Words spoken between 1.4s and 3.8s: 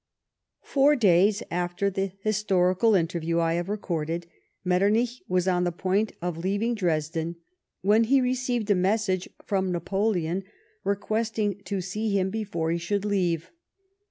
after the historical interview I have